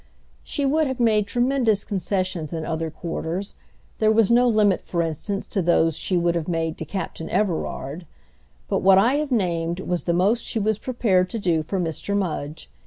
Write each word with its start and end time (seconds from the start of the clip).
She 0.43 0.65
would 0.65 0.87
have 0.87 0.99
made 0.99 1.27
tremendous 1.27 1.83
concessions 1.85 2.53
in 2.53 2.65
other 2.65 2.89
quarters: 2.89 3.53
there 3.99 4.11
was 4.11 4.31
no 4.31 4.47
limit 4.49 4.81
for 4.81 5.03
instance 5.03 5.45
to 5.45 5.61
those 5.61 5.95
she 5.95 6.17
would 6.17 6.33
have 6.33 6.47
made 6.47 6.75
to 6.79 6.85
Captain 6.85 7.29
Everard; 7.29 8.07
but 8.67 8.79
what 8.79 8.97
I 8.97 9.17
have 9.17 9.31
named 9.31 9.79
was 9.81 10.05
the 10.05 10.13
most 10.13 10.43
she 10.43 10.57
was 10.57 10.79
prepared 10.79 11.29
to 11.29 11.37
do 11.37 11.61
for 11.61 11.79
Mr. 11.79 12.17
Mudge. 12.17 12.67